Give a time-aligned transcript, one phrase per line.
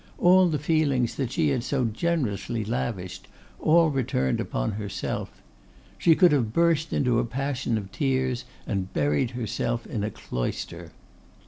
[0.17, 3.27] All the feelings that she had so generously lavished,
[3.59, 5.43] all returned upon herself.
[5.99, 10.91] She could have burst into a passion of tears and buried herself in a cloister.